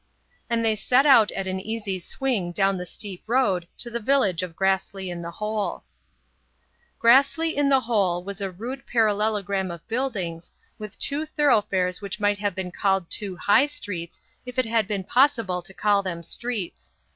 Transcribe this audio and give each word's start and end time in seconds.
And 0.49 0.65
they 0.65 0.75
set 0.75 1.05
out 1.05 1.31
at 1.33 1.45
an 1.45 1.59
easy 1.59 1.99
swing 1.99 2.51
down 2.53 2.75
the 2.75 2.87
steep 2.87 3.21
road 3.27 3.67
to 3.77 3.91
the 3.91 3.99
village 3.99 4.41
of 4.41 4.55
Grassley 4.55 5.11
in 5.11 5.21
the 5.21 5.29
Hole. 5.29 5.83
Grassley 6.99 7.53
in 7.55 7.69
the 7.69 7.81
Hole 7.81 8.23
was 8.23 8.41
a 8.41 8.49
rude 8.49 8.87
parallelogram 8.87 9.69
of 9.69 9.87
buildings, 9.87 10.49
with 10.79 10.97
two 10.97 11.27
thoroughfares 11.27 12.01
which 12.01 12.19
might 12.19 12.39
have 12.39 12.55
been 12.55 12.71
called 12.71 13.11
two 13.11 13.35
high 13.35 13.67
streets 13.67 14.19
if 14.43 14.57
it 14.57 14.65
had 14.65 14.87
been 14.87 15.03
possible 15.03 15.61
to 15.61 15.71
call 15.71 16.01
them 16.01 16.23
streets. 16.23 16.93